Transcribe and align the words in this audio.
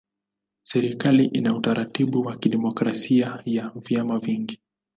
Serikali 0.61 1.25
ina 1.25 1.55
utaratibu 1.55 2.21
wa 2.21 2.37
kidemokrasia 2.37 3.41
ya 3.45 3.71
vyama 3.75 4.19
vingi. 4.19 4.59